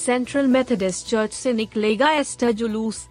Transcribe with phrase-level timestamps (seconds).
[0.00, 3.06] Central Methodist church से निकलेगा ester जुलूस।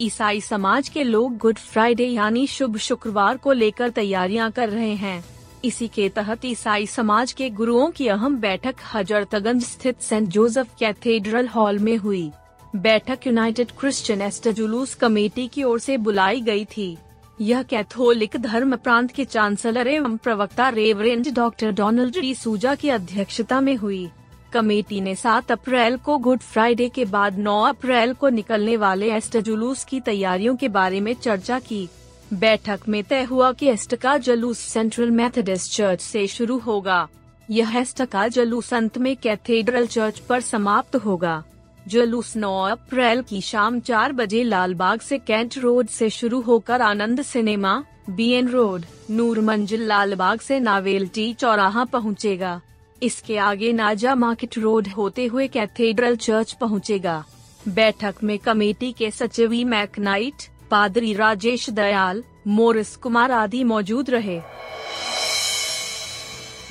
[0.00, 5.24] ईसाई समाज के लोग गुड फ्राइडे यानी शुभ शुक्रवार को लेकर तैयारियाँ कर रहे हैं।
[5.64, 11.48] इसी के तहत ईसाई समाज के गुरुओं की अहम बैठक हजरतगंज स्थित सेंट जोसेफ कैथेड्रल
[11.48, 12.30] हॉल में हुई।
[12.76, 16.96] बैठक यूनाइटेड क्रिश्चियन एस्टर जुलूस कमेटी की ओर से बुलाई गई थी।
[17.38, 23.60] यह कैथोलिक धर्म प्रांत के चांसलर एवं प्रवक्ता रेवरेंड डॉक्टर डोनाल्ड डी सूजा की अध्यक्षता
[23.60, 24.08] में हुई।
[24.56, 29.40] कमेटी ने 7 अप्रैल को गुड फ्राइडे के बाद 9 अप्रैल को निकलने वाले एस्टर
[29.40, 31.88] जुलूस की तैयारियों के बारे में चर्चा की।
[32.34, 37.06] बैठक में तय हुआ कि एस्टर का जुलूस सेंट्रल मेथोडिस्ट चर्च से शुरू होगा।
[37.48, 41.42] यह एस्टर का जुलूस अंत में कैथेड्रल चर्च पर समाप्त होगा।
[41.86, 47.22] जुलूस 9 अप्रैल की शाम चार बजे लालबाग से कैंट रोड से शुरू होकर Anand
[47.22, 52.60] cinema B N road Noor Manzil Lalbagh से नावेल्टी चौराहा पहुंचेगा।
[53.02, 57.24] इसके आगे नाजा मार्केट रोड होते हुए कैथेड्रल चर्च पहुंचेगा।
[57.68, 64.40] बैठक में कमेटी के सचिव मैकनाइट, पादरी राजेश दयाल, मोरिस कुमार आदि मौजूद रहे।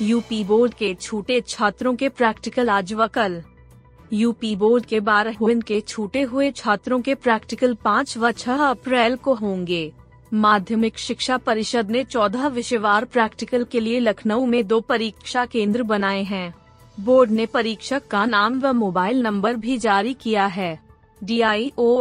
[0.02, 3.42] यूपी बोर्ड के छूटे छात्रों के प्रैक्टिकल आज व कल
[4.12, 9.34] यूपी बोर्ड के बारह के छूटे हुए छात्रों के प्रैक्टिकल पाँच व छह अप्रैल को
[9.34, 9.92] होंगे।
[10.34, 16.22] माध्यमिक शिक्षा परिषद ने चौदह विषयवार प्रैक्टिकल के लिए लखनऊ में दो परीक्षा केंद्र बनाए
[16.22, 16.54] हैं।
[17.00, 20.78] बोर्ड ने परीक्षक का नाम व मोबाइल नंबर भी जारी किया है।
[21.24, 21.40] डी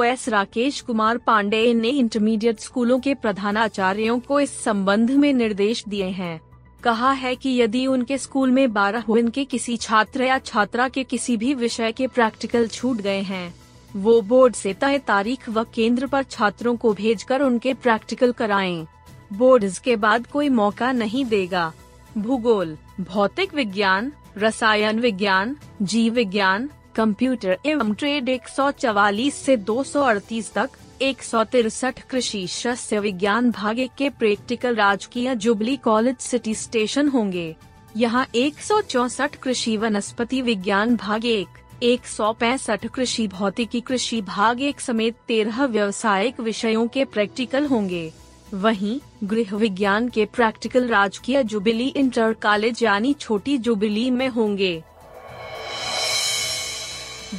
[0.05, 6.05] एस राकेश कुमार पांडे ने इंटरमीडिएट स्कूलों के प्रधानाचार्यों को इस संबंध में निर्देश दिए
[6.05, 6.41] हैं।
[6.83, 11.37] कहा है कि यदि उनके स्कूल में बारह के किसी छात्र या छात्रा के किसी
[11.37, 13.64] भी विषय के प्रैक्टिकल छूट गए हैं।
[13.95, 18.87] वो बोर्ड से तय तारीख व केंद्र पर छात्रों को भेजकर उनके प्रैक्टिकल कराएँ।
[19.33, 21.73] बोर्ड इसके बाद कोई मौका नहीं देगा।
[22.17, 30.69] भूगोल, भौतिक विज्ञान, रसायन विज्ञान, जीव विज्ञान, कंप्यूटर एवं ट्रेड 144 से 238 तक,
[31.01, 37.07] एक सौ तिरसठ कृषि शस्य विज्ञान भाग एक के प्रैक्टिकल राजकीय जुबली कॉलेज सिटी स्टेशन
[37.07, 37.55] होंगे।
[37.97, 41.47] यहाँ एक सौ चौसठ कृषि वनस्पति विज्ञान भाग एक।
[41.83, 48.13] एक सौ पैंसठ कृषि भौतिकी कृषि भाग एक समेत तेरह व्यवसायिक विषयों के प्रैक्टिकल होंगे।
[48.53, 54.83] वहीं, गृह विज्ञान के प्रैक्टिकल राजकीय जुबिली इंटर कॉलेज यानी छोटी जुबिली में होंगे।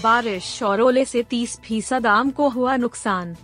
[0.02, 3.36] बारिश और ओले से 30 फ़ीसद आम को हुआ नुकसान।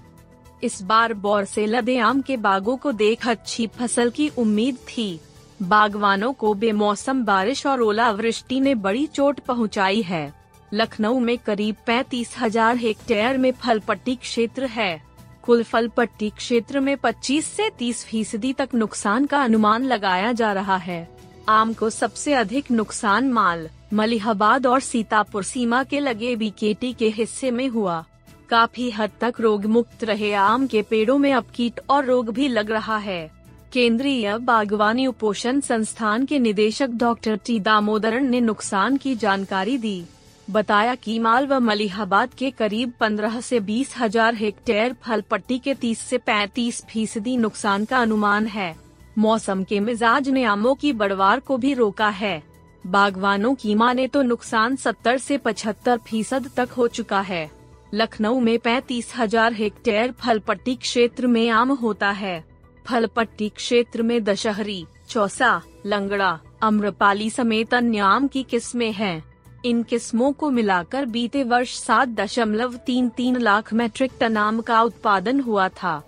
[0.62, 5.20] इस बार बौर से लदे आम के बागों को देख अच्छी फ़सल की उम्मीद थी।
[5.62, 10.41] बागवानों को बेमौसम बारिश और ओलावृष्टि ने बड़ी चोट पहुंचाई है।
[10.74, 15.02] लखनऊ में करीब पैतीस हज़ार हेक्टेयर में फल पट्टी क्षेत्र है।
[15.42, 20.52] कुल फल पट्टी क्षेत्र में 25 से 30 फ़ीसदी तक नुकसान का अनुमान लगाया जा
[20.52, 21.08] रहा है।
[21.48, 27.50] आम को सबसे अधिक नुकसान माल, मलिहाबाद और सीतापुर सीमा के लगे बीकेटी के हिस्से
[27.50, 28.04] में हुआ।
[28.50, 32.48] काफ़ी हद तक रोग मुक्त रहे आम के पेड़ों में अब कीट और रोग भी
[32.48, 33.30] लग रहा है।
[33.72, 40.04] केंद्रीय बागवानी उपोषण संस्थान के निदेशक डॉक्टर टी दामोदरन ने नुकसान की जानकारी दी।
[40.50, 45.98] बताया कि व मलिहाबाद के करीब 15 से बीस हज़ार हेक्टेयर फल पट्टी के 30
[45.98, 48.74] से 35 फ़ीसदी नुकसान का अनुमान है।
[49.18, 52.42] मौसम के मिजाज ने आमों की बढ़वार को भी रोका है।
[52.86, 57.50] बागवानों की माने तो नुकसान 70 से 75 फ़ीसद तक हो चुका है।
[57.94, 62.44] लखनऊ में पैतीस हज़ार हेक्टेयर फल पट्टी क्षेत्र में आम होता है।
[62.86, 69.31] फल पट्टी क्षेत्र में दशहरी, चौसा, लंगड़ा, अम्रपाली समेत अन्य आम की किस्में हैं।
[69.64, 74.82] इन किस्मों को मिलाकर बीते वर्ष सात दशमलव तीन तीन लाख मैट्रिक टन आम का
[74.82, 76.02] उत्पादन हुआ था।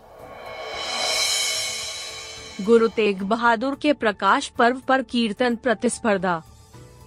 [2.60, 6.42] गुरु तेग बहादुर के प्रकाश पर्व पर कीर्तन प्रतिस्पर्धा।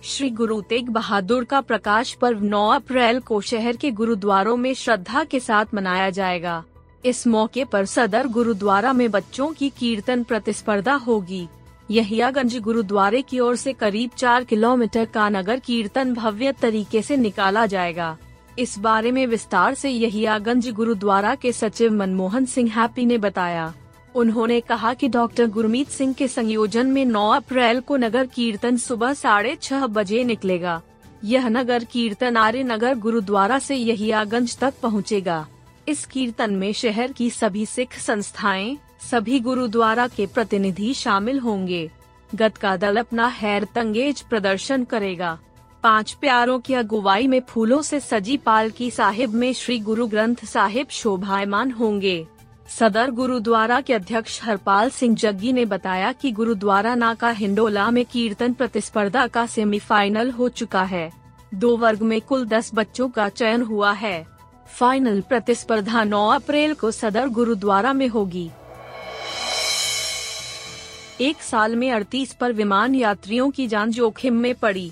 [0.03, 5.23] श्री गुरु तेग बहादुर का प्रकाश पर्व 9 अप्रैल को शहर के गुरुद्वारों में श्रद्धा
[5.23, 6.63] के साथ मनाया जाएगा।
[7.05, 11.47] इस मौके पर सदर गुरुद्वारा में बच्चों की कीर्तन प्रतिस्पर्धा होगी।
[11.91, 17.65] यहियागंज गुरुद्वारे की ओर से करीब चार किलोमीटर का नगर कीर्तन भव्य तरीके से निकाला
[17.65, 18.17] जाएगा।
[18.59, 23.73] इस बारे में विस्तार से यहियागंज गुरुद्वारा के सचिव मनमोहन सिंह हैप्पी ने बताया।
[24.15, 29.13] उन्होंने कहा कि डॉक्टर गुरमीत सिंह के संयोजन में 9 अप्रैल को नगर कीर्तन सुबह
[29.13, 30.81] साढ़े छह बजे निकलेगा।
[31.23, 35.47] यह नगर कीर्तन आर्य नगर गुरुद्वारा से यहियागंज तक पहुंचेगा।
[35.87, 41.89] इस कीर्तन में शहर की सभी सिख संस्थाएँ सभी गुरुद्वारा के प्रतिनिधि शामिल होंगे।
[42.35, 45.39] गत का दल अपना हैर तंगेज प्रदर्शन करेगा।
[45.83, 50.87] पाँच प्यारों की अगुवाई में फूलों से सजी पालकी साहिब में श्री गुरु ग्रंथ साहिब
[50.89, 52.27] शोभायमान होंगे।
[52.69, 58.53] सदर गुरुद्वारा के अध्यक्ष हरपाल सिंह जग्गी ने बताया कि गुरुद्वारा नाका हिंडोला में कीर्तन
[58.53, 61.11] प्रतिस्पर्धा का सेमीफाइनल हो चुका है।
[61.53, 64.27] दो वर्ग में कुल दस बच्चों का चयन हुआ है।
[64.79, 68.49] फाइनल प्रतिस्पर्धा 9 अप्रैल को सदर गुरुद्वारा में होगी।
[71.21, 74.91] एक साल में अड़तीस पर विमान यात्रियों की जान जोखिम में पड़ी।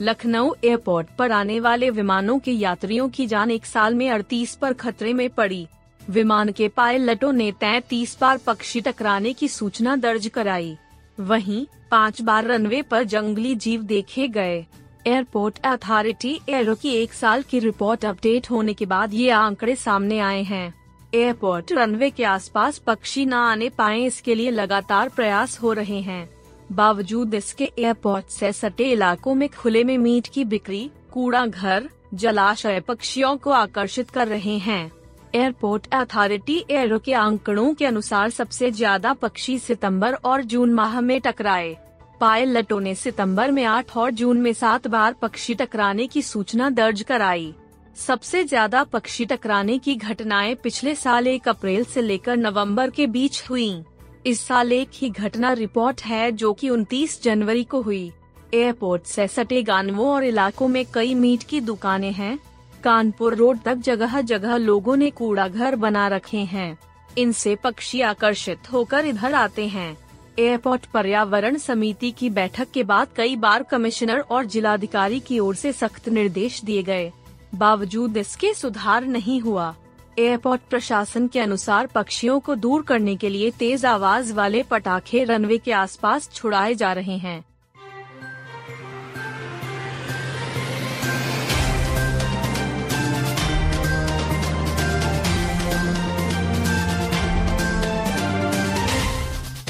[0.00, 4.72] लखनऊ एयरपोर्ट पर आने वाले विमानों के यात्रियों की जान एक साल में अड़तीस पर
[4.72, 5.66] खतरे में पड़ी।
[6.10, 10.76] विमान के पायलटों ने तैतीस बार पक्षी टकराने की सूचना दर्ज कराई।
[11.20, 14.66] वहीं, पाँच बार रनवे पर जंगली जीव देखे गए।
[15.06, 20.18] एयरपोर्ट अथॉरिटी एयरो की एक साल की रिपोर्ट अपडेट होने के बाद ये आंकड़े सामने
[20.18, 20.79] आए हैं।
[21.12, 26.28] एयरपोर्ट रनवे के आसपास पक्षी न आने पाए इसके लिए लगातार प्रयास हो रहे हैं।
[26.72, 32.80] बावजूद इसके एयरपोर्ट से सटे इलाकों में खुले में मीट की बिक्री कूड़ा घर जलाशय
[32.80, 34.90] पक्षियों को आकर्षित कर रहे हैं।
[35.34, 41.20] एयरपोर्ट अथॉरिटी एयरो के आंकड़ों के अनुसार सबसे ज़्यादा पक्षी सितंबर और जून माह में
[41.20, 41.76] टकराए।
[42.20, 47.02] पायलटों ने सितंबर में आठ और जून में सात बार पक्षी टकराने की सूचना दर्ज
[47.02, 47.52] कराई।
[47.96, 53.42] सबसे ज़्यादा पक्षी टकराने की घटनाएँ पिछले साल एक अप्रैल से लेकर नवंबर के बीच
[53.50, 53.82] हुई।
[54.26, 58.12] इस साल एक ही घटना रिपोर्ट है जो कि 29 जनवरी को हुई।
[58.54, 62.38] एयरपोर्ट से सटे गानवों और इलाकों में कई मीट की दुकानें हैं।
[62.84, 66.78] कानपुर रोड तक जगह जगह लोगों ने कूड़ा घर बना रखे हैं।
[67.18, 69.96] इनसे पक्षी आकर्षित होकर इधर आते हैं।
[70.38, 75.72] एयरपोर्ट पर्यावरण समिति की बैठक के बाद कई बार कमिश्नर और जिलाधिकारी की ओर से
[75.72, 77.10] सख्त निर्देश दिए गए।
[77.54, 79.74] बावजूद इसके सुधार नहीं हुआ।
[80.18, 85.58] एयरपोर्ट प्रशासन के अनुसार पक्षियों को दूर करने के लिए तेज आवाज़ वाले पटाखे रनवे
[85.58, 87.44] के आसपास छुड़ाए जा रहे हैं।